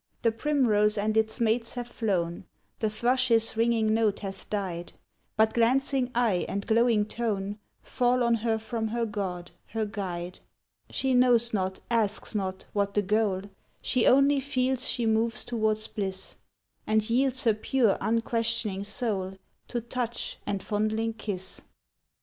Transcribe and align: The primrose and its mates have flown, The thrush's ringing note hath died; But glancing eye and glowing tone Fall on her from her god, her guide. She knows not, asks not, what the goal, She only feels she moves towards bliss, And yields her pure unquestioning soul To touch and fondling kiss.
The 0.23 0.31
primrose 0.31 0.97
and 0.97 1.15
its 1.15 1.39
mates 1.39 1.75
have 1.75 1.87
flown, 1.87 2.45
The 2.79 2.89
thrush's 2.89 3.55
ringing 3.55 3.93
note 3.93 4.21
hath 4.21 4.49
died; 4.49 4.93
But 5.37 5.53
glancing 5.53 6.09
eye 6.15 6.43
and 6.49 6.65
glowing 6.65 7.05
tone 7.05 7.59
Fall 7.83 8.23
on 8.23 8.33
her 8.33 8.57
from 8.57 8.87
her 8.87 9.05
god, 9.05 9.51
her 9.67 9.85
guide. 9.85 10.39
She 10.89 11.13
knows 11.13 11.53
not, 11.53 11.81
asks 11.91 12.33
not, 12.33 12.65
what 12.73 12.95
the 12.95 13.03
goal, 13.03 13.43
She 13.83 14.07
only 14.07 14.39
feels 14.39 14.87
she 14.87 15.05
moves 15.05 15.45
towards 15.45 15.85
bliss, 15.85 16.37
And 16.87 17.07
yields 17.07 17.43
her 17.43 17.53
pure 17.53 17.95
unquestioning 18.01 18.83
soul 18.83 19.37
To 19.67 19.81
touch 19.81 20.39
and 20.47 20.63
fondling 20.63 21.13
kiss. 21.13 21.61